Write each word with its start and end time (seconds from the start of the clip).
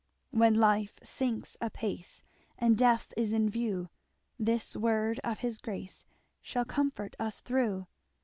"When 0.31 0.55
life 0.55 0.97
sinks 1.03 1.57
apace, 1.61 2.23
And 2.57 2.75
death 2.75 3.13
is 3.15 3.33
in 3.33 3.51
view, 3.51 3.89
This 4.39 4.75
word 4.75 5.19
of 5.23 5.41
his 5.45 5.59
grace 5.59 6.05
Shall 6.41 6.65
comfort 6.65 7.15
us 7.19 7.39
through. 7.39 7.85